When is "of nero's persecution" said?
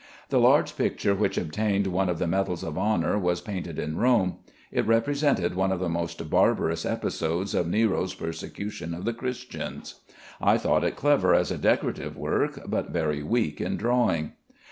7.53-8.95